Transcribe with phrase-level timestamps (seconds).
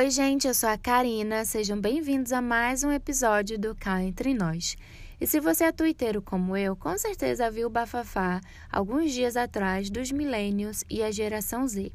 [0.00, 1.44] Oi, gente, eu sou a Karina.
[1.44, 4.74] Sejam bem-vindos a mais um episódio do Cá Entre Nós.
[5.20, 8.40] E se você é twitteiro como eu, com certeza viu o bafafá
[8.72, 11.92] alguns dias atrás dos milênios e a geração Z.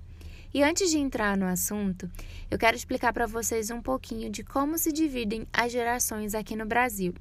[0.54, 2.07] E antes de entrar no assunto,
[2.52, 6.68] eu quero explicar para vocês um pouquinho de como se dividem as gerações aqui no
[6.68, 7.11] Brasil.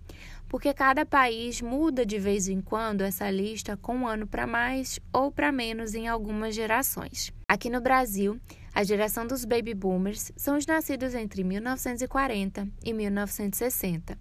[0.50, 5.00] Porque cada país muda de vez em quando essa lista com um ano para mais
[5.10, 7.32] ou para menos em algumas gerações.
[7.48, 8.38] Aqui no Brasil,
[8.74, 14.18] a geração dos baby boomers são os nascidos entre 1940 e 1960.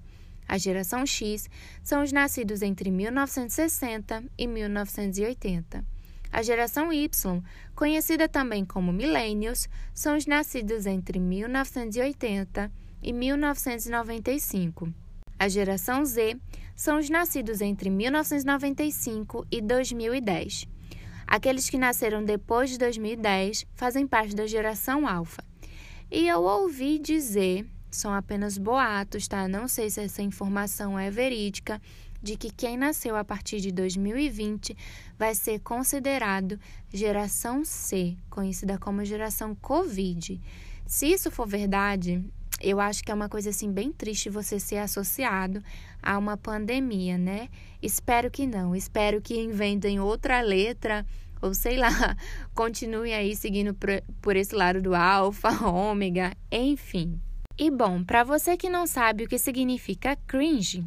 [0.47, 1.49] A geração X
[1.81, 5.83] são os nascidos entre 1960 e 1980.
[6.31, 7.43] A geração Y,
[7.75, 14.93] conhecida também como Millennials, são os nascidos entre 1980 e 1995.
[15.39, 16.37] A geração Z
[16.75, 20.72] são os nascidos entre 1995 e 2010.
[21.33, 25.43] Aqueles que nasceram depois de 2010 fazem parte da geração Alpha.
[26.11, 29.47] E eu ouvi dizer, são apenas boatos, tá?
[29.47, 31.81] Não sei se essa informação é verídica,
[32.21, 34.77] de que quem nasceu a partir de 2020
[35.17, 36.59] vai ser considerado
[36.93, 40.39] geração C, conhecida como geração Covid.
[40.85, 42.23] Se isso for verdade,
[42.61, 45.63] eu acho que é uma coisa assim bem triste você ser associado
[45.99, 47.49] a uma pandemia, né?
[47.81, 48.75] Espero que não.
[48.75, 51.03] Espero que inventem outra letra
[51.43, 51.89] ou sei lá,
[52.55, 53.75] continue aí seguindo
[54.21, 57.19] por esse lado do alfa, ômega, enfim.
[57.57, 60.85] E bom, para você que não sabe o que significa cringe,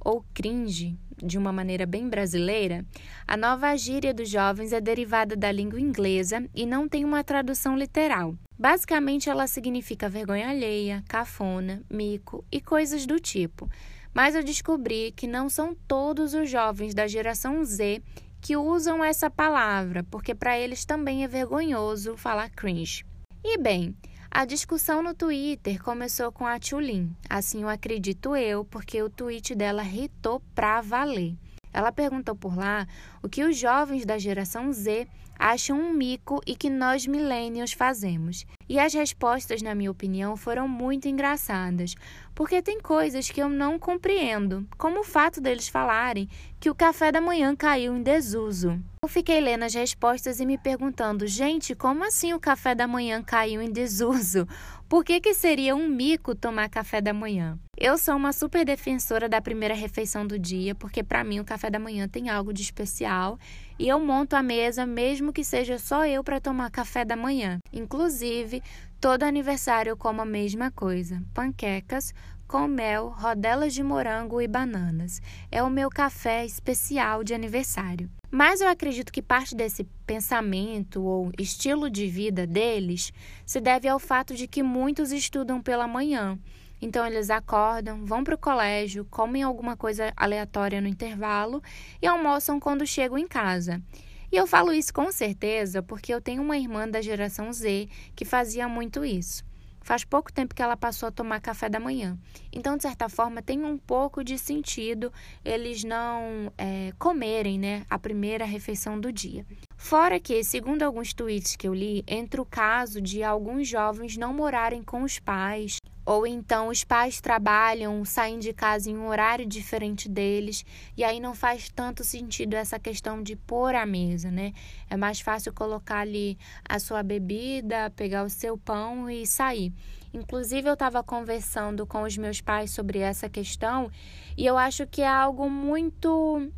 [0.00, 2.86] ou cringe, de uma maneira bem brasileira,
[3.26, 7.76] a nova gíria dos jovens é derivada da língua inglesa e não tem uma tradução
[7.76, 8.34] literal.
[8.58, 13.68] Basicamente, ela significa vergonha alheia, cafona, mico e coisas do tipo.
[14.14, 18.02] Mas eu descobri que não são todos os jovens da geração Z
[18.40, 23.04] que usam essa palavra, porque para eles também é vergonhoso falar cringe.
[23.44, 23.94] E bem,
[24.30, 29.54] a discussão no Twitter começou com a Tulin, assim eu acredito eu, porque o tweet
[29.54, 31.34] dela irritou pra valer.
[31.72, 32.86] Ela perguntou por lá
[33.22, 35.06] o que os jovens da geração Z
[35.38, 38.44] acham um mico e que nós millennials fazemos.
[38.68, 41.94] E as respostas, na minha opinião, foram muito engraçadas,
[42.34, 46.28] porque tem coisas que eu não compreendo, como o fato deles falarem
[46.60, 48.78] que o café da manhã caiu em desuso.
[49.02, 53.22] Eu fiquei lendo as respostas e me perguntando, gente, como assim o café da manhã
[53.22, 54.46] caiu em desuso?
[54.88, 57.58] Por que, que seria um mico tomar café da manhã?
[57.76, 61.70] Eu sou uma super defensora da primeira refeição do dia, porque para mim o café
[61.70, 63.38] da manhã tem algo de especial
[63.78, 67.58] e eu monto a mesa mesmo que seja só eu para tomar café da manhã.
[67.72, 68.62] Inclusive,
[69.00, 72.12] todo aniversário eu como a mesma coisa: panquecas
[72.48, 75.20] com mel, rodelas de morango e bananas.
[75.52, 78.10] É o meu café especial de aniversário.
[78.30, 83.12] Mas eu acredito que parte desse pensamento ou estilo de vida deles
[83.44, 86.38] se deve ao fato de que muitos estudam pela manhã.
[86.80, 91.62] Então eles acordam, vão para o colégio, comem alguma coisa aleatória no intervalo
[92.00, 93.82] e almoçam quando chegam em casa.
[94.30, 98.24] E eu falo isso com certeza porque eu tenho uma irmã da geração Z que
[98.24, 99.42] fazia muito isso.
[99.80, 102.18] Faz pouco tempo que ela passou a tomar café da manhã.
[102.52, 105.10] Então, de certa forma, tem um pouco de sentido
[105.42, 109.46] eles não é, comerem né, a primeira refeição do dia.
[109.78, 114.34] Fora que, segundo alguns tweets que eu li, entra o caso de alguns jovens não
[114.34, 119.44] morarem com os pais ou então os pais trabalham, saem de casa em um horário
[119.44, 120.64] diferente deles,
[120.96, 124.54] e aí não faz tanto sentido essa questão de pôr a mesa, né?
[124.88, 129.70] É mais fácil colocar ali a sua bebida, pegar o seu pão e sair.
[130.14, 133.90] Inclusive, eu estava conversando com os meus pais sobre essa questão
[134.34, 136.50] e eu acho que é algo muito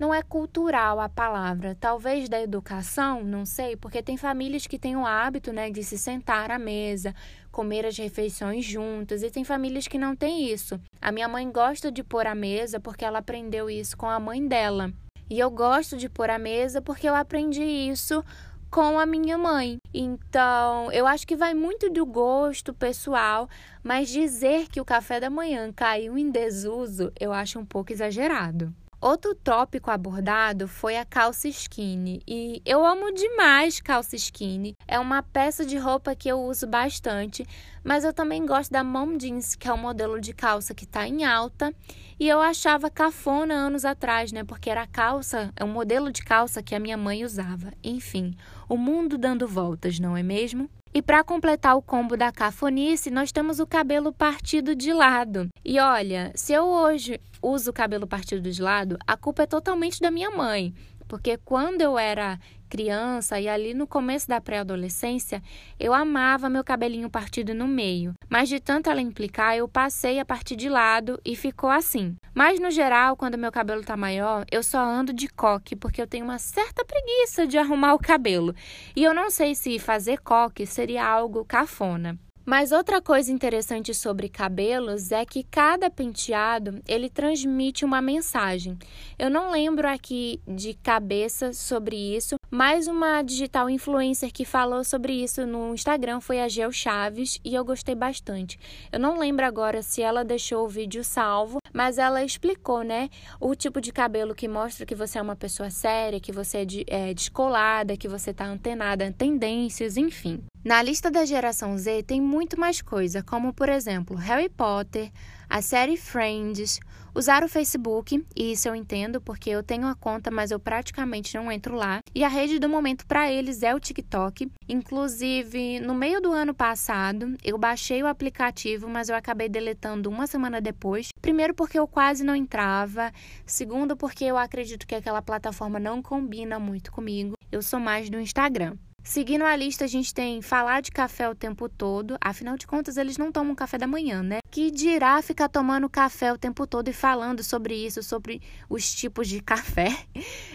[0.00, 4.96] não é cultural a palavra, talvez da educação, não sei, porque tem famílias que têm
[4.96, 7.14] o hábito, né, de se sentar à mesa,
[7.52, 10.80] comer as refeições juntas, e tem famílias que não têm isso.
[11.02, 14.48] A minha mãe gosta de pôr a mesa porque ela aprendeu isso com a mãe
[14.48, 14.90] dela.
[15.28, 18.24] E eu gosto de pôr a mesa porque eu aprendi isso
[18.70, 19.76] com a minha mãe.
[19.92, 23.50] Então, eu acho que vai muito do gosto pessoal,
[23.82, 28.72] mas dizer que o café da manhã caiu em desuso, eu acho um pouco exagerado.
[29.00, 34.74] Outro tópico abordado foi a calça skinny e eu amo demais calça skinny.
[34.86, 37.46] É uma peça de roupa que eu uso bastante,
[37.82, 41.08] mas eu também gosto da mom jeans, que é um modelo de calça que está
[41.08, 41.74] em alta
[42.18, 44.44] e eu achava cafona anos atrás, né?
[44.44, 47.72] Porque era calça, é um modelo de calça que a minha mãe usava.
[47.82, 48.36] Enfim,
[48.68, 50.68] o mundo dando voltas, não é mesmo?
[50.92, 55.48] E para completar o combo da cafonice, nós temos o cabelo partido de lado.
[55.64, 60.00] E olha, se eu hoje uso o cabelo partido de lado, a culpa é totalmente
[60.00, 60.74] da minha mãe.
[61.10, 62.38] Porque quando eu era
[62.68, 65.42] criança e ali no começo da pré-adolescência,
[65.78, 68.12] eu amava meu cabelinho partido no meio.
[68.28, 72.14] Mas de tanto ela implicar, eu passei a partir de lado e ficou assim.
[72.32, 76.06] Mas no geral, quando meu cabelo tá maior, eu só ando de coque porque eu
[76.06, 78.54] tenho uma certa preguiça de arrumar o cabelo.
[78.94, 82.16] E eu não sei se fazer coque seria algo cafona.
[82.50, 88.76] Mas outra coisa interessante sobre cabelos é que cada penteado ele transmite uma mensagem.
[89.16, 95.12] Eu não lembro aqui de cabeça sobre isso, mas uma digital influencer que falou sobre
[95.12, 98.58] isso no Instagram foi a Gel Chaves e eu gostei bastante.
[98.90, 103.54] Eu não lembro agora se ela deixou o vídeo salvo, mas ela explicou, né, o
[103.54, 107.14] tipo de cabelo que mostra que você é uma pessoa séria, que você é, é
[107.14, 110.42] descolada, que você está antenada em tendências, enfim.
[110.62, 115.10] Na lista da geração Z tem muito mais coisa, como por exemplo Harry Potter,
[115.48, 116.78] a série Friends,
[117.14, 121.34] usar o Facebook, e isso eu entendo porque eu tenho a conta, mas eu praticamente
[121.34, 124.52] não entro lá, e a rede do momento para eles é o TikTok.
[124.68, 130.26] Inclusive, no meio do ano passado, eu baixei o aplicativo, mas eu acabei deletando uma
[130.26, 131.08] semana depois.
[131.22, 133.10] Primeiro porque eu quase não entrava,
[133.46, 137.32] segundo porque eu acredito que aquela plataforma não combina muito comigo.
[137.50, 138.76] Eu sou mais do Instagram.
[139.02, 142.16] Seguindo a lista, a gente tem falar de café o tempo todo.
[142.20, 144.38] Afinal de contas, eles não tomam café da manhã, né?
[144.50, 149.28] Que dirá ficar tomando café o tempo todo e falando sobre isso, sobre os tipos
[149.28, 149.88] de café.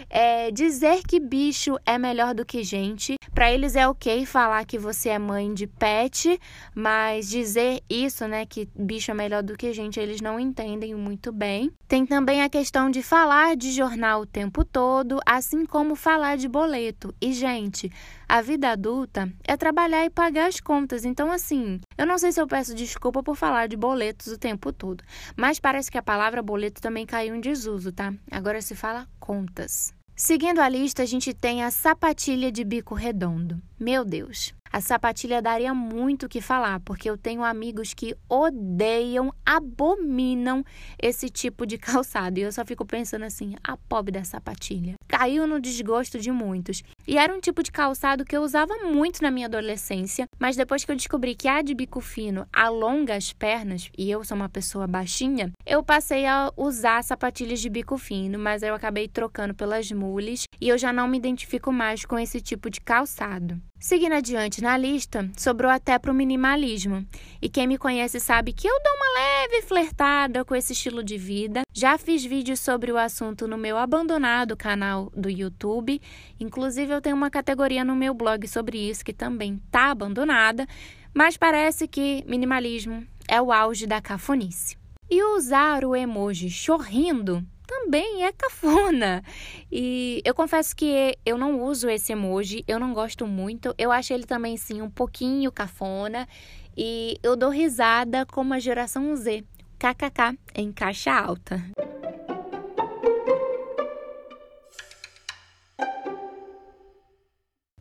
[0.08, 3.16] É, dizer que bicho é melhor do que gente.
[3.36, 6.40] Para eles é ok falar que você é mãe de pet,
[6.74, 11.30] mas dizer isso, né, que bicho é melhor do que gente, eles não entendem muito
[11.30, 11.70] bem.
[11.86, 16.48] Tem também a questão de falar de jornal o tempo todo, assim como falar de
[16.48, 17.14] boleto.
[17.20, 17.92] E, gente,
[18.26, 21.04] a vida adulta é trabalhar e pagar as contas.
[21.04, 24.72] Então, assim, eu não sei se eu peço desculpa por falar de boletos o tempo
[24.72, 25.04] todo,
[25.36, 28.14] mas parece que a palavra boleto também caiu em desuso, tá?
[28.30, 29.95] Agora se fala contas.
[30.18, 33.60] Seguindo a lista, a gente tem a sapatilha de bico redondo.
[33.78, 39.32] Meu Deus, a sapatilha daria muito o que falar, porque eu tenho amigos que odeiam,
[39.42, 40.62] abominam
[41.00, 42.38] esse tipo de calçado.
[42.38, 44.96] E eu só fico pensando assim: a pobre da sapatilha.
[45.08, 46.82] Caiu no desgosto de muitos.
[47.08, 50.84] E era um tipo de calçado que eu usava muito na minha adolescência, mas depois
[50.84, 54.50] que eu descobri que a de bico fino alonga as pernas, e eu sou uma
[54.50, 59.90] pessoa baixinha, eu passei a usar sapatilhas de bico fino, mas eu acabei trocando pelas
[59.90, 63.58] mules e eu já não me identifico mais com esse tipo de calçado.
[63.78, 67.06] Seguindo adiante na lista, sobrou até para o minimalismo.
[67.40, 71.18] E quem me conhece sabe que eu dou uma leve flertada com esse estilo de
[71.18, 71.62] vida.
[71.72, 76.00] Já fiz vídeos sobre o assunto no meu abandonado canal do YouTube.
[76.40, 80.66] Inclusive, eu tenho uma categoria no meu blog sobre isso que também está abandonada.
[81.12, 84.76] Mas parece que minimalismo é o auge da cafonice.
[85.08, 89.22] E usar o emoji chorrindo também é cafona.
[89.70, 93.74] E eu confesso que eu não uso esse emoji, eu não gosto muito.
[93.76, 96.28] Eu acho ele também, sim, um pouquinho cafona.
[96.76, 99.44] E eu dou risada como a geração Z.
[99.78, 101.62] KKK em caixa alta.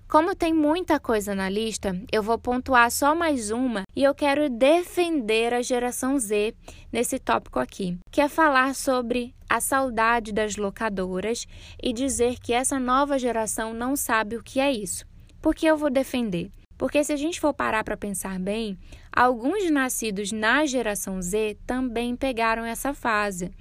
[0.08, 4.50] Como tem muita coisa na lista, eu vou pontuar só mais uma e eu quero
[4.50, 6.56] defender a geração Z
[6.90, 11.48] nesse tópico aqui, que é falar sobre a saudade das locadoras
[11.82, 15.06] e dizer que essa nova geração não sabe o que é isso.
[15.42, 16.52] Por que eu vou defender?
[16.78, 18.78] Porque se a gente for parar para pensar bem,
[19.12, 23.52] alguns nascidos na geração Z também pegaram essa fase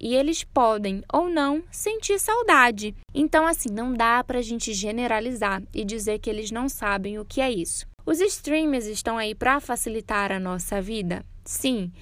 [0.00, 2.94] e eles podem ou não sentir saudade.
[3.12, 7.24] Então, assim, não dá para a gente generalizar e dizer que eles não sabem o
[7.24, 7.86] que é isso.
[8.06, 11.24] Os streamers estão aí para facilitar a nossa vida?
[11.44, 11.92] Sim,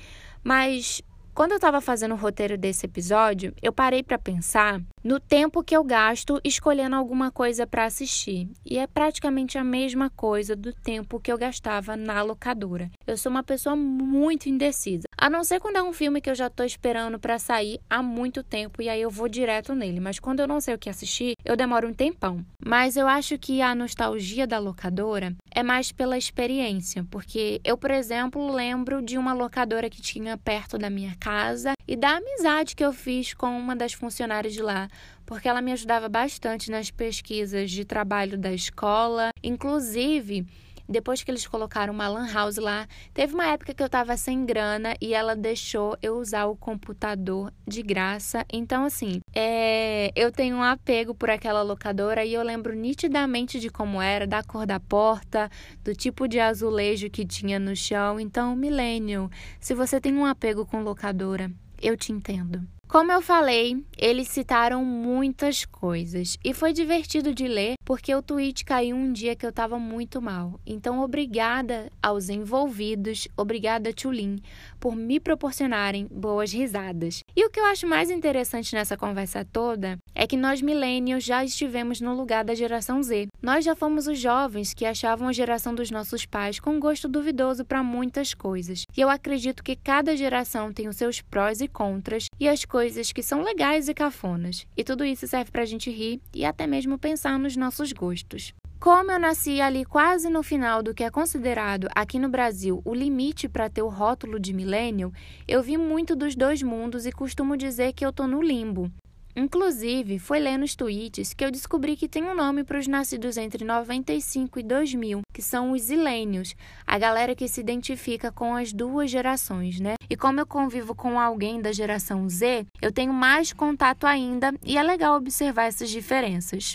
[0.43, 1.03] mas
[1.37, 5.77] quando eu estava fazendo o roteiro desse episódio, eu parei para pensar no tempo que
[5.77, 8.49] eu gasto escolhendo alguma coisa para assistir.
[8.65, 12.91] E é praticamente a mesma coisa do tempo que eu gastava na locadora.
[13.07, 15.06] Eu sou uma pessoa muito indecisa.
[15.19, 18.03] A não ser quando é um filme que eu já estou esperando para sair há
[18.03, 19.99] muito tempo e aí eu vou direto nele.
[19.99, 22.45] Mas quando eu não sei o que assistir, eu demoro um tempão.
[22.63, 27.91] Mas eu acho que a nostalgia da locadora é mais pela experiência, porque eu, por
[27.91, 32.85] exemplo, lembro de uma locadora que tinha perto da minha casa e da amizade que
[32.85, 34.87] eu fiz com uma das funcionárias de lá,
[35.25, 40.47] porque ela me ajudava bastante nas pesquisas de trabalho da escola, inclusive
[40.89, 44.45] depois que eles colocaram uma lan house lá, teve uma época que eu tava sem
[44.45, 48.45] grana e ela deixou eu usar o computador de graça.
[48.53, 50.13] Então, assim, é...
[50.15, 54.43] eu tenho um apego por aquela locadora e eu lembro nitidamente de como era, da
[54.43, 55.51] cor da porta,
[55.83, 58.21] do tipo de azulejo que tinha no chão.
[58.21, 61.51] Então, milênio, se você tem um apego com locadora,
[61.81, 62.76] eu te entendo.
[62.89, 68.65] Como eu falei, eles citaram muitas coisas e foi divertido de ler porque o tweet
[68.65, 70.61] caiu um dia que eu estava muito mal.
[70.65, 74.39] Então, obrigada aos envolvidos, obrigada Tulin
[74.79, 77.21] por me proporcionarem boas risadas.
[77.35, 81.45] E o que eu acho mais interessante nessa conversa toda é que nós millennials já
[81.45, 83.27] estivemos no lugar da geração Z.
[83.43, 87.65] Nós já fomos os jovens que achavam a geração dos nossos pais com gosto duvidoso
[87.65, 88.85] para muitas coisas.
[88.97, 92.65] E eu acredito que cada geração tem os seus prós e contras e as
[93.13, 94.67] que são legais e cafonas.
[94.77, 98.53] E tudo isso serve para a gente rir e até mesmo pensar nos nossos gostos.
[98.79, 102.95] Como eu nasci ali quase no final do que é considerado aqui no Brasil o
[102.95, 105.11] limite para ter o rótulo de millennial,
[105.49, 108.93] eu vi muito dos dois mundos e costumo dizer que eu tô no limbo.
[109.37, 113.37] Inclusive, foi lendo os tweets que eu descobri que tem um nome para os nascidos
[113.37, 116.55] entre 95 e 2000, que são os zilênios,
[116.87, 119.97] a galera que se identifica com as duas gerações, né?
[120.09, 124.79] E como eu convivo com alguém da geração Z, eu tenho mais contato ainda e
[124.79, 126.73] é legal observar essas diferenças.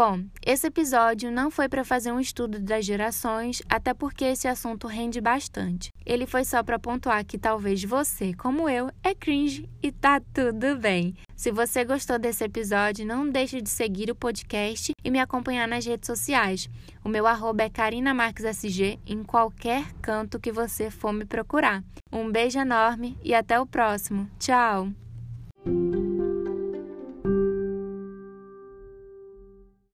[0.00, 4.86] Bom, esse episódio não foi para fazer um estudo das gerações, até porque esse assunto
[4.86, 5.90] rende bastante.
[6.06, 10.76] Ele foi só para pontuar que talvez você, como eu, é cringe e tá tudo
[10.76, 11.16] bem.
[11.34, 15.84] Se você gostou desse episódio, não deixe de seguir o podcast e me acompanhar nas
[15.84, 16.70] redes sociais.
[17.04, 21.82] O meu arroba é Karina Marques SG em qualquer canto que você for me procurar.
[22.12, 24.30] Um beijo enorme e até o próximo.
[24.38, 24.92] Tchau!